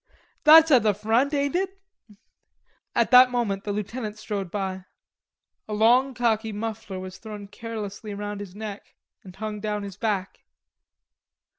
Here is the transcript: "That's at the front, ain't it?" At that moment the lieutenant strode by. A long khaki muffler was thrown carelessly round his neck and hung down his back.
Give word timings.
"That's 0.45 0.71
at 0.71 0.81
the 0.81 0.95
front, 0.95 1.31
ain't 1.31 1.55
it?" 1.55 1.77
At 2.95 3.11
that 3.11 3.29
moment 3.29 3.65
the 3.65 3.71
lieutenant 3.71 4.17
strode 4.17 4.49
by. 4.49 4.85
A 5.67 5.75
long 5.75 6.15
khaki 6.15 6.51
muffler 6.51 6.99
was 6.99 7.19
thrown 7.19 7.47
carelessly 7.47 8.15
round 8.15 8.39
his 8.39 8.55
neck 8.55 8.95
and 9.23 9.35
hung 9.35 9.59
down 9.59 9.83
his 9.83 9.97
back. 9.97 10.39